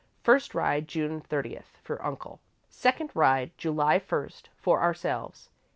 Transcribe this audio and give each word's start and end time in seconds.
First 0.23 0.55
ride, 0.55 0.87
June 0.87 1.21
thirtieth, 1.21 1.77
for 1.83 2.03
Uncle. 2.03 2.39
Second 2.67 3.11
ride, 3.13 3.51
July 3.55 3.99
first, 3.99 4.49
for 4.55 4.81
ourselves. 4.81 5.51